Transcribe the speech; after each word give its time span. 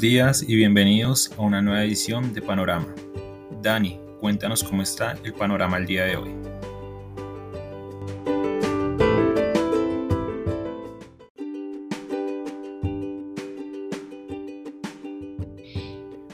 Días 0.00 0.42
y 0.48 0.56
bienvenidos 0.56 1.30
a 1.36 1.42
una 1.42 1.60
nueva 1.60 1.84
edición 1.84 2.32
de 2.32 2.40
Panorama. 2.40 2.86
Dani, 3.60 4.00
cuéntanos 4.18 4.64
cómo 4.64 4.80
está 4.80 5.14
el 5.24 5.34
panorama 5.34 5.76
el 5.76 5.84
día 5.84 6.06
de 6.06 6.16
hoy. 6.16 6.30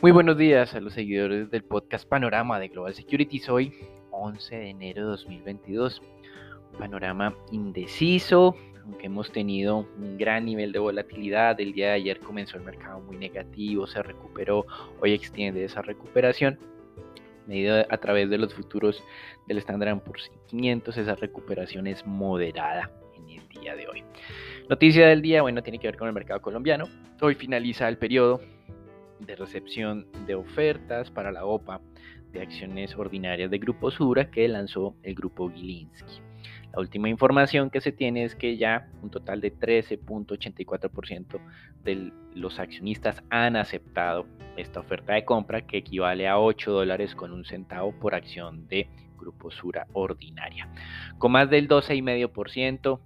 Muy 0.01 0.13
buenos 0.13 0.39
días 0.39 0.73
a 0.77 0.81
los 0.81 0.93
seguidores 0.93 1.51
del 1.51 1.65
podcast 1.65 2.09
Panorama 2.09 2.61
de 2.61 2.69
Global 2.69 2.95
Securities. 2.95 3.49
Hoy, 3.49 3.73
11 4.13 4.55
de 4.55 4.71
enero 4.71 5.03
de 5.03 5.09
2022. 5.09 6.01
Panorama 6.79 7.35
indeciso, 7.53 8.55
aunque 8.85 9.07
hemos 9.07 9.33
tenido 9.33 9.87
un 9.99 10.17
gran 10.17 10.45
nivel 10.45 10.73
de 10.73 10.79
volatilidad. 10.79 11.61
El 11.61 11.73
día 11.73 11.89
de 11.89 11.93
ayer 11.95 12.21
comenzó 12.21 12.57
el 12.57 12.65
mercado 12.65 13.01
muy 13.01 13.17
negativo, 13.17 13.87
se 13.87 14.03
recuperó, 14.03 14.67
hoy 15.01 15.13
extiende 15.13 15.65
esa 15.65 15.83
recuperación. 15.83 16.59
Medido 17.47 17.85
a 17.89 17.99
través 17.99 18.29
de 18.29 18.39
los 18.39 18.53
futuros 18.55 19.03
del 19.47 19.59
Standard 19.59 20.01
Poor's 20.01 20.31
500, 20.49 20.97
esa 20.97 21.15
recuperación 21.15 21.87
es 21.87 22.05
moderada 22.05 22.91
en 23.17 23.29
el 23.29 23.49
día 23.49 23.77
de 23.77 23.87
hoy. 23.87 24.05
Noticia 24.69 25.07
del 25.07 25.23
día, 25.23 25.43
bueno, 25.43 25.63
tiene 25.63 25.79
que 25.79 25.87
ver 25.87 25.97
con 25.97 26.09
el 26.09 26.15
mercado 26.15 26.43
colombiano. 26.43 26.87
Hoy 27.21 27.37
finaliza 27.37 27.89
el 27.89 27.99
periodo 27.99 28.41
de 29.21 29.37
recepción 29.37 30.07
de 30.27 30.35
ofertas 30.35 31.11
para 31.11 31.31
la 31.31 31.45
OPA 31.45 31.81
de 32.33 32.43
acciones 32.43 32.97
ordinarias 32.97 33.51
de 33.51 33.59
Grupo 33.59 33.91
Sura 33.91 34.31
que 34.31 34.47
lanzó 34.49 34.97
el 35.03 35.15
Grupo 35.15 35.49
Gilinski. 35.51 36.21
La 36.77 36.83
última 36.83 37.09
información 37.09 37.71
que 37.71 37.81
se 37.81 37.91
tiene 37.91 38.25
es 38.25 38.35
que 38.35 38.59
ya 38.59 38.91
un 39.01 39.11
total 39.11 39.41
de 39.41 39.51
13.84% 39.51 41.41
de 41.83 42.13
los 42.35 42.59
accionistas 42.59 43.23
han 43.31 43.57
aceptado 43.57 44.27
esta 44.59 44.81
oferta 44.81 45.15
de 45.15 45.25
compra 45.25 45.67
que 45.67 45.79
equivale 45.79 46.29
a 46.29 46.39
8 46.39 46.71
dólares 46.71 47.15
con 47.15 47.33
un 47.33 47.47
centavo 47.47 47.99
por 47.99 48.15
acción 48.15 48.69
de 48.69 48.91
Grupo 49.17 49.51
Sura 49.51 49.87
ordinaria. 49.95 50.69
Con 51.17 51.33
más 51.33 51.49
del 51.49 51.67
12,5% 51.67 53.01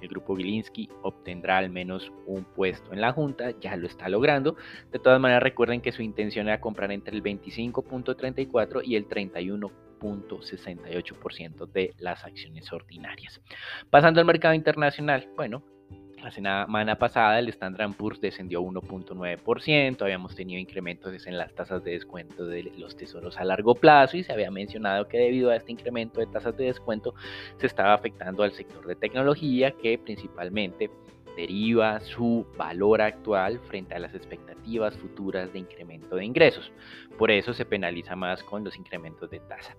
el 0.00 0.08
grupo 0.08 0.36
Gilinski 0.36 0.88
obtendrá 1.02 1.58
al 1.58 1.70
menos 1.70 2.12
un 2.26 2.44
puesto 2.44 2.92
en 2.92 3.00
la 3.00 3.12
Junta, 3.12 3.52
ya 3.60 3.76
lo 3.76 3.86
está 3.86 4.08
logrando. 4.08 4.56
De 4.92 4.98
todas 4.98 5.20
maneras, 5.20 5.42
recuerden 5.42 5.80
que 5.80 5.92
su 5.92 6.02
intención 6.02 6.48
era 6.48 6.60
comprar 6.60 6.90
entre 6.92 7.16
el 7.16 7.22
25.34 7.22 8.82
y 8.84 8.96
el 8.96 9.08
31.68% 9.08 11.66
de 11.66 11.94
las 11.98 12.24
acciones 12.24 12.72
ordinarias. 12.72 13.40
Pasando 13.90 14.20
al 14.20 14.26
mercado 14.26 14.54
internacional, 14.54 15.28
bueno, 15.36 15.62
la 16.22 16.30
semana 16.30 16.96
pasada 16.96 17.38
el 17.38 17.48
Standard 17.48 17.94
Poor's 17.94 18.20
descendió 18.20 18.62
1.9%, 18.62 20.02
habíamos 20.02 20.34
tenido 20.34 20.60
incrementos 20.60 21.26
en 21.26 21.38
las 21.38 21.54
tasas 21.54 21.82
de 21.82 21.92
descuento 21.92 22.46
de 22.46 22.64
los 22.76 22.96
tesoros 22.96 23.38
a 23.38 23.44
largo 23.44 23.74
plazo 23.74 24.16
y 24.16 24.22
se 24.22 24.32
había 24.32 24.50
mencionado 24.50 25.08
que 25.08 25.18
debido 25.18 25.50
a 25.50 25.56
este 25.56 25.72
incremento 25.72 26.20
de 26.20 26.26
tasas 26.26 26.56
de 26.56 26.64
descuento 26.64 27.14
se 27.56 27.66
estaba 27.66 27.94
afectando 27.94 28.42
al 28.42 28.52
sector 28.52 28.86
de 28.86 28.96
tecnología 28.96 29.72
que 29.72 29.98
principalmente 29.98 30.90
deriva 31.40 32.00
su 32.00 32.46
valor 32.58 33.00
actual 33.00 33.60
frente 33.60 33.94
a 33.94 33.98
las 33.98 34.14
expectativas 34.14 34.94
futuras 34.98 35.50
de 35.52 35.60
incremento 35.60 36.16
de 36.16 36.24
ingresos. 36.26 36.70
Por 37.16 37.30
eso 37.30 37.54
se 37.54 37.64
penaliza 37.64 38.14
más 38.14 38.42
con 38.42 38.62
los 38.62 38.76
incrementos 38.76 39.30
de 39.30 39.40
tasa. 39.40 39.74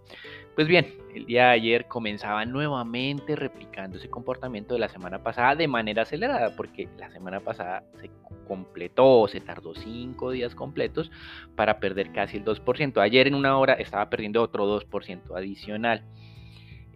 Pues 0.55 0.67
bien, 0.67 0.97
el 1.13 1.27
día 1.27 1.45
de 1.45 1.51
ayer 1.51 1.88
comenzaba 1.88 2.45
nuevamente 2.45 3.35
replicando 3.35 3.97
ese 3.97 4.09
comportamiento 4.09 4.73
de 4.73 4.79
la 4.79 4.89
semana 4.89 5.21
pasada 5.21 5.55
de 5.55 5.67
manera 5.67 6.01
acelerada, 6.01 6.55
porque 6.55 6.89
la 6.97 7.11
semana 7.11 7.39
pasada 7.39 7.83
se 8.00 8.09
completó, 8.47 9.27
se 9.27 9.39
tardó 9.39 9.75
cinco 9.75 10.31
días 10.31 10.55
completos 10.55 11.11
para 11.55 11.79
perder 11.79 12.11
casi 12.11 12.38
el 12.38 12.44
2%. 12.44 13.00
Ayer 13.01 13.27
en 13.27 13.35
una 13.35 13.57
hora 13.57 13.73
estaba 13.73 14.09
perdiendo 14.09 14.41
otro 14.41 14.66
2% 14.79 15.38
adicional. 15.38 16.03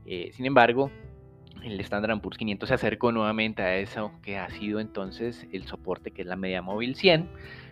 Eh, 0.07 0.31
sin 0.33 0.47
embargo, 0.47 0.89
el 1.65 1.79
Standard 1.79 2.21
Poor's 2.21 2.37
500 2.37 2.69
se 2.69 2.75
acercó 2.75 3.11
nuevamente 3.11 3.63
a 3.63 3.77
eso 3.77 4.11
que 4.21 4.37
ha 4.37 4.49
sido 4.49 4.79
entonces 4.79 5.47
el 5.51 5.65
soporte 5.65 6.11
que 6.11 6.21
es 6.21 6.27
la 6.27 6.35
media 6.35 6.61
móvil 6.61 6.95
100. 6.95 7.27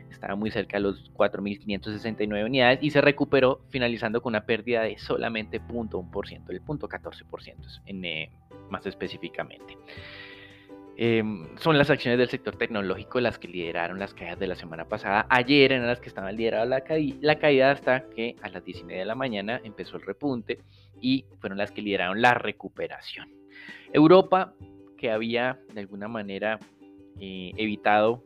Estaba 0.10 0.36
muy 0.36 0.52
cerca 0.52 0.78
de 0.78 0.84
los 0.84 1.12
4.569 1.14 2.46
unidades 2.46 2.80
y 2.82 2.92
se 2.92 3.02
recuperó 3.02 3.62
finalizando 3.70 4.22
con 4.22 4.32
una 4.32 4.46
pérdida 4.46 4.82
de 4.84 4.98
solamente 4.98 5.62
0.1%, 5.62 6.50
el 6.50 6.62
0.14% 6.62 7.82
en, 7.86 8.06
eh, 8.06 8.32
más 8.70 8.86
específicamente. 8.86 9.78
Em, 10.96 11.58
son 11.58 11.78
las 11.80 11.90
acciones 11.90 12.20
del 12.20 12.30
sector 12.30 12.56
tecnológico 12.56 13.20
las 13.20 13.40
que 13.40 13.48
lideraron 13.48 13.98
las 13.98 14.14
caídas 14.14 14.38
de 14.38 14.46
la 14.46 14.56
semana 14.56 14.88
pasada. 14.88 15.26
Ayer 15.30 15.72
eran 15.72 15.88
las 15.88 16.00
que 16.00 16.10
estaban 16.10 16.36
lideradas 16.36 16.70
la, 16.70 16.84
la 17.22 17.40
caída 17.40 17.72
hasta 17.72 18.08
que 18.10 18.36
a 18.44 18.50
las 18.50 18.64
10 18.64 18.82
y 18.82 18.84
media 18.84 19.00
de 19.00 19.06
la 19.06 19.16
mañana 19.16 19.60
empezó 19.64 19.98
el 19.98 20.04
repunte 20.04 20.60
y 21.02 21.26
fueron 21.40 21.58
las 21.58 21.72
que 21.72 21.82
lideraron 21.82 22.22
la 22.22 22.36
recuperación. 22.36 23.43
Europa, 23.92 24.54
que 24.98 25.12
había 25.12 25.60
de 25.74 25.82
alguna 25.82 26.08
manera 26.08 26.60
eh, 27.20 27.52
evitado 27.58 28.24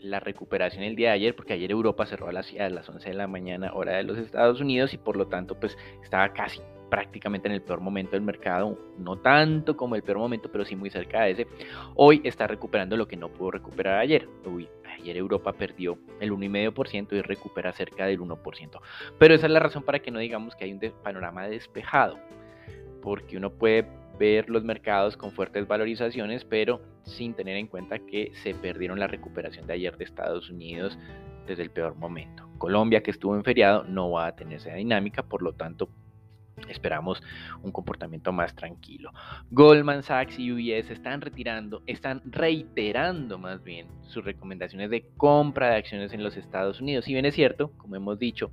la 0.00 0.20
recuperación 0.20 0.82
el 0.82 0.96
día 0.96 1.08
de 1.08 1.14
ayer, 1.14 1.36
porque 1.36 1.52
ayer 1.52 1.70
Europa 1.70 2.06
cerró 2.06 2.28
a 2.28 2.32
las, 2.32 2.52
a 2.54 2.68
las 2.70 2.88
11 2.88 3.10
de 3.10 3.14
la 3.14 3.26
mañana, 3.26 3.72
hora 3.74 3.96
de 3.96 4.02
los 4.02 4.18
Estados 4.18 4.60
Unidos, 4.60 4.94
y 4.94 4.98
por 4.98 5.16
lo 5.16 5.26
tanto, 5.26 5.58
pues 5.58 5.76
estaba 6.02 6.32
casi 6.32 6.60
prácticamente 6.90 7.48
en 7.48 7.54
el 7.54 7.62
peor 7.62 7.80
momento 7.80 8.12
del 8.12 8.22
mercado, 8.22 8.76
no 8.98 9.16
tanto 9.16 9.76
como 9.76 9.94
el 9.94 10.02
peor 10.02 10.18
momento, 10.18 10.50
pero 10.50 10.64
sí 10.64 10.76
muy 10.76 10.90
cerca 10.90 11.22
de 11.22 11.30
ese. 11.30 11.46
Hoy 11.94 12.20
está 12.24 12.46
recuperando 12.46 12.96
lo 12.96 13.06
que 13.06 13.16
no 13.16 13.28
pudo 13.28 13.52
recuperar 13.52 13.98
ayer. 13.98 14.28
ayer 14.98 15.16
Europa 15.16 15.52
perdió 15.52 15.98
el 16.18 16.32
1,5% 16.32 17.12
y 17.12 17.22
recupera 17.22 17.72
cerca 17.72 18.06
del 18.06 18.20
1%. 18.20 18.80
Pero 19.18 19.34
esa 19.34 19.46
es 19.46 19.52
la 19.52 19.60
razón 19.60 19.84
para 19.84 20.00
que 20.00 20.10
no 20.10 20.18
digamos 20.18 20.56
que 20.56 20.64
hay 20.64 20.72
un 20.72 20.80
panorama 21.02 21.46
despejado, 21.46 22.18
porque 23.00 23.36
uno 23.36 23.50
puede 23.50 23.86
ver 24.18 24.50
los 24.50 24.64
mercados 24.64 25.16
con 25.16 25.32
fuertes 25.32 25.66
valorizaciones, 25.66 26.44
pero 26.44 26.80
sin 27.04 27.34
tener 27.34 27.56
en 27.56 27.66
cuenta 27.66 27.98
que 27.98 28.32
se 28.42 28.54
perdieron 28.54 28.98
la 28.98 29.06
recuperación 29.06 29.66
de 29.66 29.72
ayer 29.72 29.96
de 29.96 30.04
Estados 30.04 30.50
Unidos 30.50 30.98
desde 31.46 31.62
el 31.62 31.70
peor 31.70 31.96
momento. 31.96 32.48
Colombia, 32.58 33.02
que 33.02 33.10
estuvo 33.10 33.34
en 33.34 33.44
feriado, 33.44 33.84
no 33.84 34.10
va 34.10 34.26
a 34.26 34.36
tener 34.36 34.58
esa 34.58 34.74
dinámica, 34.74 35.22
por 35.22 35.42
lo 35.42 35.54
tanto, 35.54 35.88
esperamos 36.68 37.22
un 37.62 37.72
comportamiento 37.72 38.32
más 38.32 38.54
tranquilo. 38.54 39.10
Goldman 39.50 40.02
Sachs 40.02 40.38
y 40.38 40.52
UBS 40.52 40.90
están 40.90 41.22
retirando, 41.22 41.82
están 41.86 42.20
reiterando 42.26 43.38
más 43.38 43.62
bien 43.64 43.86
sus 44.02 44.24
recomendaciones 44.24 44.90
de 44.90 45.06
compra 45.16 45.70
de 45.70 45.76
acciones 45.76 46.12
en 46.12 46.22
los 46.22 46.36
Estados 46.36 46.80
Unidos. 46.80 47.06
Si 47.06 47.12
bien 47.12 47.24
es 47.24 47.34
cierto, 47.34 47.72
como 47.78 47.96
hemos 47.96 48.18
dicho, 48.18 48.50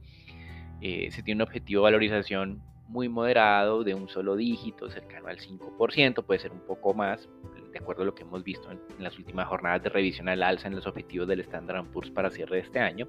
eh, 0.82 1.10
se 1.12 1.24
tiene 1.24 1.44
un 1.44 1.48
objetivo 1.48 1.82
de 1.82 1.92
valorización 1.92 2.62
muy 2.88 3.10
moderado, 3.10 3.84
de 3.84 3.94
un 3.94 4.08
solo 4.08 4.36
dígito, 4.36 4.90
cercano 4.90 5.28
al 5.28 5.38
5%, 5.38 6.24
puede 6.24 6.40
ser 6.40 6.52
un 6.52 6.62
poco 6.62 6.94
más, 6.94 7.28
de 7.72 7.80
acuerdo 7.80 8.04
a 8.04 8.06
lo 8.06 8.16
que 8.16 8.24
hemos 8.24 8.44
visto 8.44 8.72
en, 8.72 8.80
las 9.00 9.18
últimas 9.18 9.48
jornadas 9.48 9.84
de 9.84 9.90
revisión 9.90 10.30
al 10.30 10.44
alza 10.44 10.68
en 10.68 10.76
los 10.76 10.88
objetivos 10.88 11.28
del 11.28 11.42
Standard 11.42 11.86
Poor's 11.92 12.12
para 12.12 12.30
cierre 12.30 12.58
de 12.58 12.62
este 12.64 12.80
año. 12.80 13.08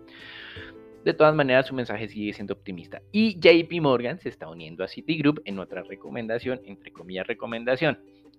De 1.05 1.15
todas 1.15 1.35
maneras, 1.35 1.67
su 1.67 1.75
mensaje 1.75 2.09
sigue 2.09 2.33
siendo 2.33 2.55
optimista. 2.55 3.01
Y 3.13 3.39
JP 3.39 3.81
Morgan 3.81 4.19
se 4.19 4.29
está 4.29 4.49
uniendo 4.49 4.83
a 4.83 4.89
Citigroup 4.89 5.41
en 5.45 5.59
otra 5.59 5.83
recomendación, 5.83 6.61
entre 6.65 6.93
comillas 6.93 7.27
recomendación, 7.27 7.99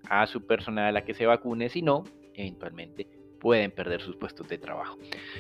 a 0.10 0.28
su 0.28 0.46
personal 0.46 0.86
a 0.86 0.92
la 0.92 1.06
que 1.06 1.14
se 1.14 1.26
vacune, 1.26 1.70
si 1.70 1.82
no, 1.82 2.04
eventualmente 2.34 3.19
pueden 3.40 3.72
perder 3.72 4.02
sus 4.02 4.16
puestos 4.16 4.48
de 4.48 4.58
trabajo. 4.58 4.98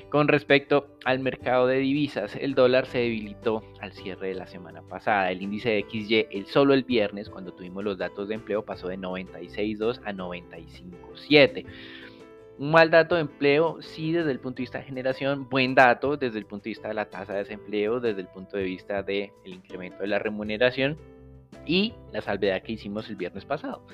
Con 0.09 0.27
respecto 0.27 0.87
al 1.05 1.19
mercado 1.19 1.67
de 1.67 1.77
divisas, 1.77 2.35
el 2.35 2.55
dólar 2.55 2.85
se 2.85 2.99
debilitó 2.99 3.63
al 3.79 3.91
cierre 3.91 4.29
de 4.29 4.35
la 4.35 4.47
semana 4.47 4.81
pasada. 4.81 5.31
El 5.31 5.41
índice 5.41 5.69
de 5.69 5.85
XY, 5.89 6.27
el 6.31 6.45
solo 6.45 6.73
el 6.73 6.83
viernes, 6.83 7.29
cuando 7.29 7.53
tuvimos 7.53 7.83
los 7.83 7.97
datos 7.97 8.27
de 8.27 8.35
empleo, 8.35 8.63
pasó 8.63 8.87
de 8.87 8.97
96.2 8.97 10.01
a 10.05 10.13
95.7. 10.13 11.65
Un 12.59 12.71
mal 12.71 12.91
dato 12.91 13.15
de 13.15 13.21
empleo, 13.21 13.81
sí, 13.81 14.11
desde 14.11 14.31
el 14.31 14.39
punto 14.39 14.57
de 14.57 14.63
vista 14.63 14.79
de 14.79 14.83
generación, 14.83 15.47
buen 15.47 15.75
dato 15.75 16.17
desde 16.17 16.39
el 16.39 16.45
punto 16.45 16.65
de 16.65 16.71
vista 16.71 16.89
de 16.89 16.93
la 16.93 17.09
tasa 17.09 17.31
de 17.31 17.39
desempleo, 17.39 18.01
desde 18.01 18.19
el 18.19 18.27
punto 18.27 18.57
de 18.57 18.63
vista 18.63 19.01
del 19.01 19.31
incremento 19.45 19.99
de 19.99 20.07
la 20.07 20.19
remuneración 20.19 20.97
y 21.65 21.93
la 22.11 22.21
salvedad 22.21 22.61
que 22.61 22.73
hicimos 22.73 23.09
el 23.09 23.15
viernes 23.15 23.45
pasado. 23.45 23.85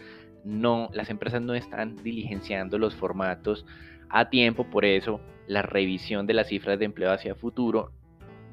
No, 0.44 0.90
las 0.94 1.10
empresas 1.10 1.42
no 1.42 1.54
están 1.54 1.96
diligenciando 2.04 2.78
los 2.78 2.96
formatos 2.96 3.66
a 4.10 4.30
tiempo, 4.30 4.70
por 4.70 4.86
eso 4.86 5.22
la 5.48 5.62
revisión 5.62 6.26
de 6.28 6.34
las 6.34 6.48
cifras 6.48 6.80
de 6.80 6.86
empleo 6.86 7.12
hacia 7.12 7.36
futuro 7.36 7.92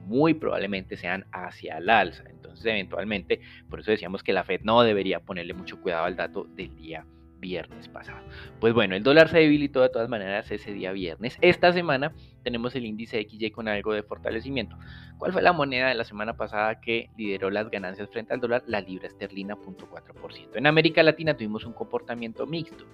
muy 0.07 0.35
probablemente 0.35 0.97
sean 0.97 1.27
hacia 1.33 1.79
el 1.79 1.89
alza. 1.89 2.25
Entonces, 2.29 2.67
eventualmente, 2.67 3.41
por 3.71 3.81
eso 3.81 3.91
decíamos 3.91 4.23
que 4.23 4.33
la 4.33 4.45
Fed 4.45 4.61
no 4.63 4.83
debería 4.83 5.21
ponerle 5.21 5.55
mucho 5.55 5.81
cuidado 5.81 6.05
al 6.05 6.17
dato 6.17 6.45
del 6.45 6.75
día 6.77 7.07
viernes 7.43 7.89
pasado. 7.89 8.21
Pues 8.61 8.73
bueno, 8.73 8.95
el 8.95 9.03
dólar 9.03 9.29
se 9.29 9.39
debilitó 9.39 9.83
de 9.83 9.89
todas 9.89 10.09
maneras 10.09 10.51
ese 10.51 10.73
día 10.73 10.93
viernes. 10.93 11.37
Esta 11.41 11.73
semana 11.73 12.15
tenemos 12.45 12.75
el 12.77 12.87
índice 12.87 13.27
XY 13.29 13.51
con 13.51 13.69
algo 13.69 13.93
de 13.93 14.03
fortalecimiento. 14.03 14.79
¿Cuál 15.19 15.33
fue 15.33 15.43
la 15.43 15.53
moneda 15.53 15.89
de 15.89 15.95
la 15.95 16.05
semana 16.05 16.37
pasada 16.37 16.81
que 16.81 17.11
lideró 17.19 17.51
las 17.51 17.69
ganancias 17.69 18.09
frente 18.11 18.33
al 18.33 18.41
dólar? 18.41 18.63
La 18.67 18.81
libra 18.81 19.09
esterlina, 19.09 19.57
0.4%. 19.57 20.51
En 20.55 20.67
América 20.67 21.03
Latina 21.03 21.37
tuvimos 21.37 21.65
un 21.65 21.73
comportamiento 21.73 22.47
mixto. 22.47 22.87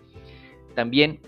También 0.74 1.20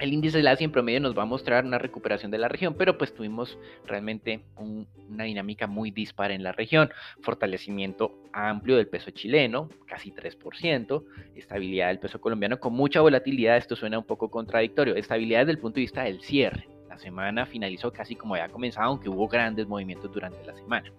el 0.00 0.14
índice 0.14 0.38
de 0.38 0.42
la 0.42 0.56
en 0.58 0.72
promedio 0.72 1.00
nos 1.00 1.16
va 1.16 1.22
a 1.22 1.26
mostrar 1.26 1.64
una 1.64 1.78
recuperación 1.78 2.30
de 2.30 2.38
la 2.38 2.48
región, 2.48 2.74
pero 2.74 2.98
pues 2.98 3.14
tuvimos 3.14 3.58
realmente 3.86 4.40
una 4.56 5.24
dinámica 5.24 5.66
muy 5.66 5.90
dispara 5.90 6.34
en 6.34 6.42
la 6.42 6.52
región. 6.52 6.90
Fortalecimiento 7.20 8.18
amplio 8.32 8.76
del 8.76 8.88
peso 8.88 9.10
chileno, 9.10 9.68
casi 9.86 10.10
3%, 10.10 11.04
estabilidad 11.36 11.88
del 11.88 11.98
peso 11.98 12.20
colombiano 12.20 12.58
con 12.58 12.72
mucha 12.72 13.00
volatilidad, 13.00 13.58
esto 13.58 13.76
suena 13.76 13.98
un 13.98 14.04
poco 14.04 14.30
contradictorio, 14.30 14.96
estabilidad 14.96 15.40
desde 15.40 15.52
el 15.52 15.58
punto 15.58 15.76
de 15.76 15.82
vista 15.82 16.02
del 16.02 16.20
cierre. 16.20 16.66
La 16.88 16.98
semana 16.98 17.46
finalizó 17.46 17.92
casi 17.92 18.16
como 18.16 18.34
había 18.34 18.48
comenzado, 18.48 18.88
aunque 18.88 19.08
hubo 19.08 19.28
grandes 19.28 19.68
movimientos 19.68 20.10
durante 20.12 20.44
la 20.44 20.54
semana. 20.54 20.90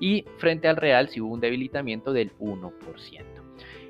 Y 0.00 0.24
frente 0.38 0.68
al 0.68 0.76
real 0.76 1.08
sí 1.08 1.20
hubo 1.20 1.34
un 1.34 1.40
debilitamiento 1.40 2.12
del 2.12 2.32
1%. 2.38 2.72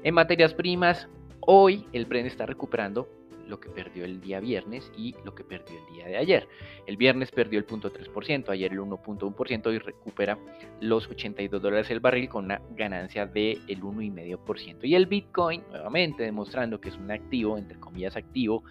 En 0.03 0.15
materias 0.15 0.53
primas, 0.55 1.09
hoy 1.41 1.87
el 1.93 2.05
Brent 2.05 2.27
está 2.27 2.45
recuperando 2.45 3.09
lo 3.49 3.61
que 3.61 3.69
perdió 3.71 4.05
el 4.05 4.21
día 4.21 4.41
viernes 4.41 4.91
y 4.97 5.15
lo 5.25 5.35
que 5.35 5.45
perdió 5.45 5.79
el 5.79 5.95
día 5.95 6.07
de 6.07 6.17
ayer. 6.17 6.49
El 6.87 6.97
viernes 6.97 7.31
perdió 7.31 7.59
el 7.59 7.67
0.3%, 7.67 8.51
ayer 8.51 8.73
el 8.73 8.81
1.1% 8.81 9.75
y 9.75 9.79
recupera 9.79 10.39
los 10.81 11.09
82 11.09 11.61
dólares 11.61 11.91
el 11.91 12.01
barril 12.01 12.29
con 12.29 12.47
una 12.47 12.61
ganancia 12.77 13.27
del 13.27 13.61
1,5%. 13.67 14.79
Y 14.83 14.95
el 14.95 15.07
Bitcoin, 15.07 15.63
nuevamente 15.71 16.23
demostrando 16.23 16.81
que 16.81 16.91
es 16.91 16.97
un 16.97 17.11
activo, 17.11 17.59
entre 17.59 17.79
comillas 17.79 18.17
activo, 18.17 18.65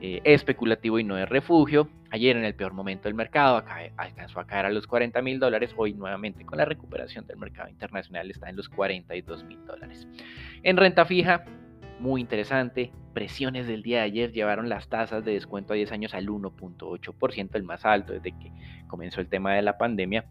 eh, 0.00 0.20
especulativo 0.24 0.98
y 0.98 1.04
no 1.04 1.16
de 1.16 1.26
refugio. 1.26 1.88
Ayer 2.10 2.36
en 2.36 2.44
el 2.44 2.54
peor 2.54 2.72
momento 2.72 3.04
del 3.04 3.14
mercado 3.14 3.62
alcanzó 3.96 4.40
a 4.40 4.46
caer 4.46 4.66
a 4.66 4.70
los 4.70 4.86
40 4.86 5.20
mil 5.22 5.38
dólares. 5.38 5.72
Hoy 5.76 5.94
nuevamente 5.94 6.44
con 6.44 6.58
la 6.58 6.64
recuperación 6.64 7.26
del 7.26 7.36
mercado 7.36 7.68
internacional 7.68 8.30
está 8.30 8.48
en 8.48 8.56
los 8.56 8.68
42 8.68 9.44
mil 9.44 9.64
dólares. 9.64 10.08
En 10.62 10.76
renta 10.76 11.04
fija, 11.04 11.44
muy 12.00 12.20
interesante. 12.20 12.92
Presiones 13.14 13.66
del 13.66 13.82
día 13.82 13.98
de 13.98 14.04
ayer 14.04 14.32
llevaron 14.32 14.68
las 14.68 14.88
tasas 14.88 15.24
de 15.24 15.32
descuento 15.32 15.72
a 15.72 15.76
10 15.76 15.92
años 15.92 16.14
al 16.14 16.28
1.8%, 16.28 17.50
el 17.54 17.62
más 17.62 17.84
alto 17.84 18.12
desde 18.12 18.32
que 18.32 18.52
comenzó 18.88 19.20
el 19.20 19.28
tema 19.28 19.54
de 19.54 19.62
la 19.62 19.78
pandemia. 19.78 20.24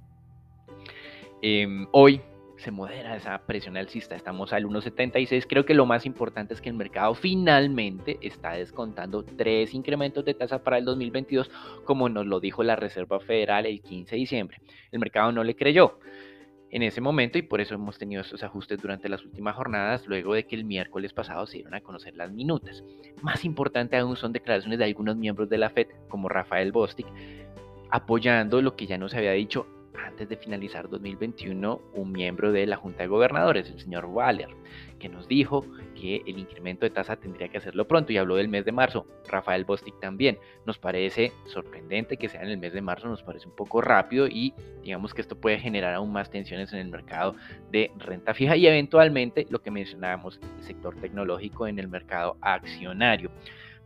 Em, 1.42 1.88
hoy 1.92 2.22
se 2.58 2.72
modera 2.72 3.16
esa 3.16 3.38
presión 3.46 3.78
alcista, 3.78 4.16
estamos 4.16 4.52
al 4.52 4.66
1.76. 4.66 5.46
Creo 5.48 5.66
que 5.66 5.74
lo 5.74 5.86
más 5.86 6.06
importante 6.06 6.54
es 6.54 6.62
que 6.62 6.70
el 6.70 6.76
mercado 6.76 7.16
finalmente 7.16 8.18
está 8.22 8.52
descontando 8.52 9.24
tres 9.24 9.74
incrementos 9.74 10.26
de 10.26 10.34
tasa 10.34 10.62
para 10.62 10.78
el 10.78 10.86
2022, 10.86 11.50
como 11.86 12.10
nos 12.10 12.26
lo 12.26 12.42
dijo 12.42 12.64
la 12.64 12.76
Reserva 12.76 13.20
Federal 13.22 13.66
el 13.66 13.82
15 13.82 14.16
de 14.16 14.20
diciembre. 14.20 14.58
El 14.92 15.00
mercado 15.00 15.32
no 15.32 15.44
le 15.44 15.56
creyó 15.56 16.00
en 16.72 16.84
ese 16.84 17.02
momento 17.02 17.38
y 17.38 17.42
por 17.42 17.62
eso 17.62 17.76
hemos 17.76 17.98
tenido 17.98 18.22
estos 18.22 18.44
ajustes 18.44 18.80
durante 18.82 19.10
las 19.10 19.24
últimas 19.24 19.56
jornadas, 19.56 20.06
luego 20.08 20.34
de 20.34 20.46
que 20.46 20.56
el 20.56 20.66
miércoles 20.66 21.14
pasado 21.14 21.46
se 21.48 21.58
dieron 21.58 21.74
a 21.74 21.82
conocer 21.82 22.16
las 22.16 22.32
minutas. 22.32 22.84
Más 23.22 23.44
importante 23.46 23.98
aún 23.98 24.16
son 24.16 24.34
declaraciones 24.34 24.80
de 24.80 24.86
algunos 24.86 25.16
miembros 25.16 25.50
de 25.50 25.58
la 25.58 25.70
FED, 25.70 25.88
como 26.08 26.30
Rafael 26.30 26.72
Bostic, 26.72 27.08
apoyando 27.90 28.62
lo 28.62 28.76
que 28.76 28.86
ya 28.86 28.98
nos 28.98 29.14
había 29.14 29.32
dicho 29.32 29.66
antes 30.06 30.30
de 30.30 30.38
finalizar 30.38 30.90
2021 30.90 31.82
un 31.94 32.12
miembro 32.12 32.52
de 32.52 32.66
la 32.66 32.76
Junta 32.76 33.04
de 33.04 33.08
Gobernadores, 33.08 33.70
el 33.70 33.80
señor 33.80 34.06
Waller, 34.06 34.50
que 35.00 35.10
nos 35.10 35.28
dijo 35.28 35.66
que 35.96 36.24
el 36.26 36.38
incremento 36.40 36.86
de 36.86 36.90
tasa 36.90 37.16
tendría 37.16 37.50
que 37.50 37.58
hacerlo 37.58 37.88
pronto 37.88 38.12
y 38.12 38.18
habló 38.18 38.36
del 38.36 38.48
mes 38.48 38.66
de 38.66 38.72
marzo. 38.72 39.06
Rafael 39.28 39.66
Bostic 39.66 40.00
también. 40.00 40.38
Nos 40.66 40.78
parece 40.78 41.32
sorprendente 41.46 42.18
que 42.18 42.30
sea 42.30 42.42
en 42.42 42.50
el 42.50 42.58
mes 42.58 42.74
de 42.74 42.82
marzo, 42.82 43.08
nos 43.08 43.24
parece 43.24 43.48
un 43.48 43.56
poco 43.56 43.82
rápido 43.82 44.28
y 44.28 44.54
digamos 44.84 45.14
que 45.14 45.22
esto 45.22 45.40
puede 45.40 45.60
generar 45.60 45.94
aún 45.94 46.12
más 46.12 46.30
tensiones 46.30 46.72
en 46.74 46.80
el 46.80 46.90
mercado 46.90 47.36
de 47.72 47.92
renta 47.98 48.34
fija 48.34 48.56
y 48.56 48.68
eventualmente 48.68 49.46
lo 49.50 49.62
que 49.62 49.72
mencionábamos, 49.72 50.40
el 50.58 50.64
sector 50.64 50.96
tecnológico 50.96 51.68
en 51.68 51.80
el 51.80 51.88
mercado 51.88 52.38
accionario. 52.42 53.32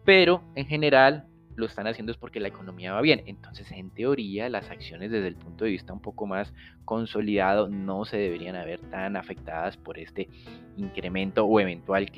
Pero 0.06 0.44
en 0.56 0.66
general 0.66 1.28
lo 1.56 1.66
están 1.66 1.88
haciendo 1.88 2.12
es 2.12 2.18
porque 2.18 2.40
la 2.40 2.48
economía 2.48 2.94
va 2.94 3.02
bien. 3.02 3.24
Entonces, 3.26 3.72
en 3.72 3.90
teoría, 3.92 4.50
las 4.50 4.70
acciones 4.70 5.12
desde 5.12 5.28
el 5.28 5.36
punto 5.36 5.66
de 5.66 5.72
vista 5.72 5.94
un 5.94 6.02
poco 6.02 6.26
más 6.26 6.54
consolidado 6.86 7.70
no 7.70 8.06
se 8.06 8.18
deberían 8.18 8.56
haber 8.56 8.80
tan 8.80 9.16
afectadas 9.16 9.78
por 9.78 9.98
este 9.98 10.30
incremento 10.78 11.46
o 11.46 11.60
eventual 11.60 12.10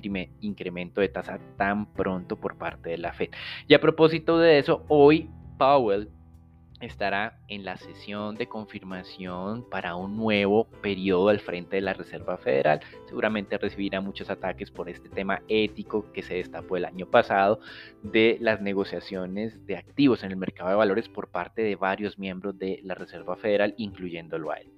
incremento 0.42 1.02
de 1.02 1.10
tasa 1.10 1.40
tan 1.58 1.92
pronto 1.94 2.38
por 2.38 2.58
parte 2.58 2.92
de 2.92 2.98
la 2.98 3.14
Fed. 3.14 3.30
Y 3.68 3.74
a 3.74 3.82
propósito 3.82 4.40
de 4.40 4.60
eso, 4.60 4.86
hoy 4.88 5.30
Powell 5.58 6.10
estará 6.82 7.40
en 7.48 7.64
la 7.64 7.78
sesión 7.78 8.36
de 8.36 8.48
confirmación 8.48 9.68
para 9.70 9.96
un 9.96 10.18
nuevo 10.18 10.66
periodo 10.82 11.30
al 11.30 11.40
frente 11.40 11.78
de 11.78 11.82
la 11.82 11.94
Reserva 11.94 12.38
Federal. 12.38 12.82
Seguramente 13.08 13.58
recibirá 13.58 14.02
muchos 14.02 14.30
ataques 14.30 14.72
por 14.72 14.90
este 14.90 15.10
tema 15.10 15.42
ético 15.48 16.12
que 16.12 16.22
se 16.22 16.36
destapó 16.36 16.78
el 16.78 16.86
año 16.86 17.06
pasado 17.10 17.60
de 18.04 18.38
las 18.42 18.62
negociaciones 18.62 19.66
de 19.66 19.78
activos 19.78 20.24
en 20.24 20.32
el 20.32 20.38
mercado 20.38 20.70
de 20.70 20.76
valores 20.76 21.10
por 21.10 21.30
parte 21.30 21.62
de 21.62 21.76
varios 21.76 22.20
miembros 22.20 22.58
de 22.58 22.80
la 22.84 22.96
Reserva 22.96 23.36
Federal, 23.38 23.74
incluyéndolo 23.78 24.52
a 24.52 24.58
él. 24.58 24.72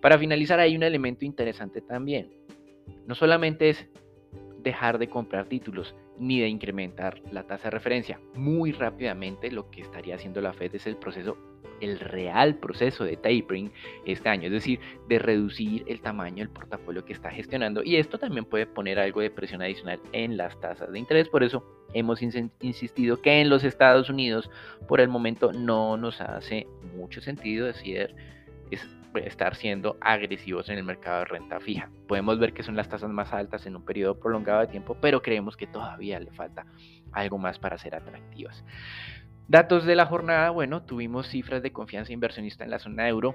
Para 0.00 0.18
finalizar, 0.18 0.58
hay 0.60 0.76
un 0.76 0.82
elemento 0.82 1.24
interesante 1.24 1.80
también. 1.80 2.32
No 3.06 3.14
solamente 3.14 3.70
es 3.70 3.88
dejar 4.62 4.98
de 4.98 5.08
comprar 5.08 5.46
títulos 5.46 5.94
ni 6.18 6.40
de 6.40 6.48
incrementar 6.48 7.20
la 7.30 7.46
tasa 7.46 7.64
de 7.64 7.70
referencia. 7.70 8.20
Muy 8.34 8.72
rápidamente 8.72 9.50
lo 9.50 9.70
que 9.70 9.80
estaría 9.80 10.14
haciendo 10.14 10.40
la 10.40 10.52
Fed 10.52 10.74
es 10.74 10.86
el 10.86 10.96
proceso, 10.96 11.36
el 11.80 11.98
real 11.98 12.56
proceso 12.56 13.04
de 13.04 13.16
tapering 13.16 13.72
este 14.04 14.28
año, 14.28 14.46
es 14.46 14.52
decir, 14.52 14.80
de 15.08 15.18
reducir 15.18 15.84
el 15.86 16.00
tamaño 16.00 16.36
del 16.36 16.50
portafolio 16.50 17.04
que 17.04 17.12
está 17.12 17.30
gestionando 17.30 17.82
y 17.82 17.96
esto 17.96 18.18
también 18.18 18.44
puede 18.44 18.66
poner 18.66 18.98
algo 18.98 19.20
de 19.20 19.30
presión 19.30 19.62
adicional 19.62 20.00
en 20.12 20.36
las 20.36 20.58
tasas 20.60 20.92
de 20.92 20.98
interés. 20.98 21.28
Por 21.28 21.42
eso 21.42 21.64
hemos 21.92 22.22
insistido 22.22 23.20
que 23.20 23.40
en 23.40 23.50
los 23.50 23.64
Estados 23.64 24.08
Unidos 24.08 24.50
por 24.86 25.00
el 25.00 25.08
momento 25.08 25.52
no 25.52 25.96
nos 25.96 26.20
hace 26.20 26.66
mucho 26.96 27.20
sentido 27.20 27.66
decir 27.66 28.14
estar 29.14 29.54
siendo 29.54 29.96
agresivos 30.00 30.68
en 30.68 30.78
el 30.78 30.84
mercado 30.84 31.20
de 31.20 31.24
renta 31.26 31.60
fija. 31.60 31.90
Podemos 32.08 32.38
ver 32.38 32.52
que 32.52 32.62
son 32.62 32.76
las 32.76 32.88
tasas 32.88 33.10
más 33.10 33.32
altas 33.32 33.66
en 33.66 33.76
un 33.76 33.84
periodo 33.84 34.18
prolongado 34.18 34.60
de 34.60 34.66
tiempo, 34.66 34.96
pero 35.00 35.22
creemos 35.22 35.56
que 35.56 35.66
todavía 35.66 36.20
le 36.20 36.30
falta 36.30 36.66
algo 37.12 37.38
más 37.38 37.58
para 37.58 37.78
ser 37.78 37.94
atractivas. 37.94 38.64
Datos 39.48 39.84
de 39.84 39.96
la 39.96 40.06
jornada, 40.06 40.50
bueno, 40.50 40.82
tuvimos 40.82 41.28
cifras 41.28 41.62
de 41.62 41.72
confianza 41.72 42.12
inversionista 42.12 42.64
en 42.64 42.70
la 42.70 42.78
zona 42.78 43.08
euro 43.08 43.34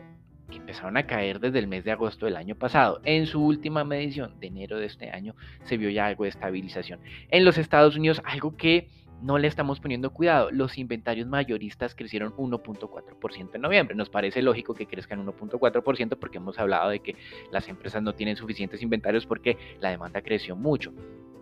que 0.50 0.58
empezaron 0.58 0.98
a 0.98 1.06
caer 1.06 1.40
desde 1.40 1.60
el 1.60 1.68
mes 1.68 1.84
de 1.84 1.92
agosto 1.92 2.26
del 2.26 2.38
año 2.38 2.56
pasado. 2.56 3.02
En 3.04 3.26
su 3.26 3.44
última 3.44 3.84
medición 3.84 4.40
de 4.40 4.48
enero 4.48 4.78
de 4.78 4.86
este 4.86 5.12
año 5.12 5.36
se 5.64 5.78
vio 5.78 5.90
ya 5.90 6.06
algo 6.06 6.24
de 6.24 6.30
estabilización. 6.30 7.02
En 7.30 7.44
los 7.44 7.58
Estados 7.58 7.98
Unidos, 7.98 8.22
algo 8.24 8.56
que 8.56 8.88
no 9.22 9.38
le 9.38 9.48
estamos 9.48 9.80
poniendo 9.80 10.12
cuidado. 10.12 10.52
Los 10.52 10.78
inventarios 10.78 11.28
mayoristas 11.28 11.96
crecieron 11.96 12.34
1.4% 12.34 13.50
en 13.56 13.62
noviembre. 13.62 13.96
Nos 13.96 14.10
parece 14.10 14.42
lógico 14.42 14.74
que 14.74 14.86
crezcan 14.86 15.26
1.4% 15.26 16.18
porque 16.20 16.38
hemos 16.38 16.60
hablado 16.60 16.90
de 16.90 17.00
que 17.00 17.16
las 17.52 17.68
empresas 17.68 18.02
no 18.04 18.14
tienen 18.14 18.36
suficientes 18.36 18.82
inventarios 18.82 19.26
porque 19.26 19.58
la 19.80 19.90
demanda 19.90 20.22
creció 20.22 20.56
mucho. 20.56 20.94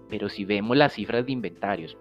Pero 0.09 0.29
si 0.29 0.45
vemos 0.45 0.77
las 0.77 0.93
cifras 0.93 1.25
de 1.25 1.31
inventarios 1.31 1.97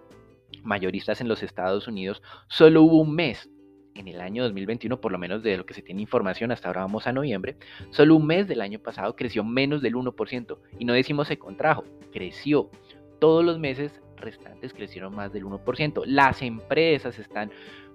mayoristas 0.63 1.21
en 1.21 1.27
los 1.27 1.43
Estados 1.43 1.87
Unidos, 1.87 2.21
solo 2.47 2.83
hubo 2.83 3.01
un 3.01 3.13
mes 3.13 3.49
en 3.95 4.07
el 4.09 4.19
año 4.19 4.43
2021, 4.43 4.99
por 4.99 5.11
lo 5.11 5.17
menos 5.17 5.41
de 5.41 5.57
lo 5.57 5.65
que 5.65 5.73
se 5.73 5.81
tiene 5.81 6.01
información, 6.01 6.51
hasta 6.51 6.67
ahora 6.67 6.81
vamos 6.81 7.07
a 7.07 7.13
noviembre, 7.13 7.57
solo 7.91 8.15
un 8.17 8.27
mes 8.27 8.47
del 8.47 8.61
año 8.61 8.79
pasado 8.79 9.15
creció 9.15 9.43
menos 9.43 9.81
del 9.81 9.95
1%. 9.95 10.57
Y 10.79 10.85
no 10.85 10.93
decimos 10.93 11.29
se 11.29 11.39
contrajo, 11.39 11.85
creció. 12.11 12.69
Todos 13.19 13.45
los 13.45 13.57
meses 13.57 14.01
restantes 14.25 14.73
crecieron 14.73 15.15
más 15.15 15.31
del 15.31 15.45
1%. 15.45 16.03
Las 16.05 16.41
empresas 16.41 17.17
están 17.17 17.51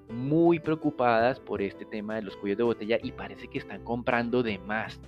muy 0.09 0.59
preocupadas 0.59 1.39
por 1.39 1.61
este 1.61 1.85
tema 1.85 2.17
de 2.17 2.23
los 2.23 2.37
cuellos 2.37 2.59
de 2.59 2.65
botella 2.65 2.99
y 3.03 3.13
parece 3.13 3.49
que 3.49 3.59
están 3.59 3.85
comprando 3.85 4.43
de 4.43 4.59
más 4.59 4.99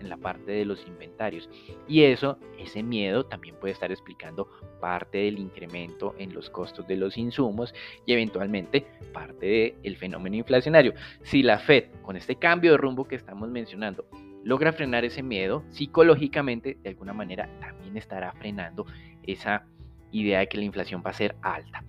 en 0.00 0.08
la 0.08 0.16
parte 0.16 0.52
de 0.52 0.64
los 0.64 0.86
inventarios. 0.86 1.48
Y 1.86 2.02
eso, 2.02 2.38
ese 2.58 2.82
miedo 2.82 3.24
también 3.26 3.56
puede 3.56 3.72
estar 3.72 3.90
explicando 3.90 4.48
parte 4.80 5.18
del 5.18 5.38
incremento 5.38 6.14
en 6.18 6.34
los 6.34 6.50
costos 6.50 6.86
de 6.86 6.96
los 6.96 7.16
insumos 7.16 7.74
y 8.04 8.12
eventualmente 8.12 8.86
parte 9.12 9.76
del 9.82 9.96
fenómeno 9.96 10.36
inflacionario. 10.36 10.94
Si 11.22 11.42
la 11.42 11.58
Fed, 11.58 11.90
con 12.02 12.16
este 12.16 12.36
cambio 12.36 12.72
de 12.72 12.78
rumbo 12.78 13.04
que 13.04 13.16
estamos 13.16 13.48
mencionando, 13.48 14.04
logra 14.44 14.72
frenar 14.72 15.04
ese 15.04 15.22
miedo, 15.22 15.64
psicológicamente, 15.70 16.78
de 16.82 16.90
alguna 16.90 17.12
manera, 17.12 17.48
también 17.60 17.96
estará 17.96 18.32
frenando 18.32 18.86
esa 19.22 19.66
idea 20.12 20.40
de 20.40 20.48
que 20.48 20.58
la 20.58 20.64
inflación 20.64 21.02
va 21.04 21.10
a 21.10 21.14
ser 21.14 21.36
alta. 21.42 21.84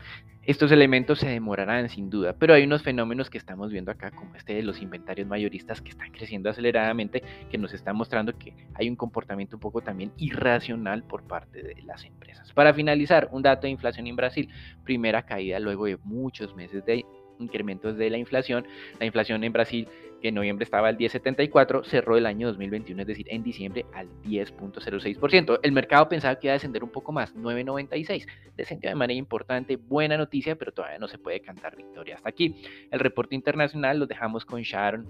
Estos 0.49 0.71
elementos 0.71 1.19
se 1.19 1.29
demorarán 1.29 1.89
sin 1.89 2.09
duda, 2.09 2.33
pero 2.33 2.55
hay 2.55 2.63
unos 2.63 2.81
fenómenos 2.81 3.29
que 3.29 3.37
estamos 3.37 3.71
viendo 3.71 3.91
acá, 3.91 4.09
como 4.09 4.33
este 4.35 4.55
de 4.55 4.63
los 4.63 4.81
inventarios 4.81 5.27
mayoristas 5.27 5.79
que 5.79 5.89
están 5.89 6.11
creciendo 6.11 6.49
aceleradamente, 6.49 7.21
que 7.51 7.57
nos 7.59 7.71
están 7.73 7.95
mostrando 7.95 8.35
que 8.35 8.55
hay 8.73 8.89
un 8.89 8.95
comportamiento 8.95 9.57
un 9.57 9.59
poco 9.59 9.81
también 9.81 10.11
irracional 10.17 11.03
por 11.03 11.21
parte 11.21 11.61
de 11.61 11.83
las 11.83 12.03
empresas. 12.03 12.51
Para 12.53 12.73
finalizar, 12.73 13.29
un 13.31 13.43
dato 13.43 13.67
de 13.67 13.69
inflación 13.69 14.07
en 14.07 14.15
Brasil, 14.15 14.49
primera 14.83 15.21
caída 15.23 15.59
luego 15.59 15.85
de 15.85 15.97
muchos 16.03 16.55
meses 16.55 16.83
de 16.83 17.05
incrementos 17.39 17.97
de 17.97 18.09
la 18.09 18.17
inflación. 18.17 18.65
La 18.99 19.05
inflación 19.05 19.43
en 19.43 19.53
Brasil, 19.53 19.87
que 20.21 20.29
en 20.29 20.35
noviembre 20.35 20.63
estaba 20.63 20.87
al 20.87 20.97
10,74, 20.97 21.85
cerró 21.85 22.17
el 22.17 22.25
año 22.25 22.47
2021, 22.47 23.01
es 23.01 23.07
decir, 23.07 23.27
en 23.29 23.43
diciembre 23.43 23.85
al 23.93 24.07
10,06%. 24.23 25.59
El 25.63 25.71
mercado 25.71 26.09
pensaba 26.09 26.35
que 26.35 26.47
iba 26.47 26.53
a 26.53 26.55
descender 26.55 26.83
un 26.83 26.91
poco 26.91 27.11
más, 27.11 27.35
9,96. 27.35 28.27
Descendió 28.55 28.89
de 28.89 28.95
manera 28.95 29.17
importante, 29.17 29.77
buena 29.77 30.17
noticia, 30.17 30.55
pero 30.55 30.71
todavía 30.71 30.99
no 30.99 31.07
se 31.07 31.17
puede 31.17 31.39
cantar 31.41 31.75
victoria 31.75 32.15
hasta 32.15 32.29
aquí. 32.29 32.61
El 32.91 32.99
reporte 32.99 33.35
internacional 33.35 33.99
lo 33.99 34.07
dejamos 34.07 34.45
con 34.45 34.61
Sharon 34.61 35.09